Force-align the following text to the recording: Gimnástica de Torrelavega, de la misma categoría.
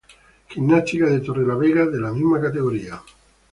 Gimnástica 0.53 1.05
de 1.05 1.19
Torrelavega, 1.19 1.85
de 1.85 1.99
la 1.99 2.11
misma 2.11 2.41
categoría. 2.41 3.03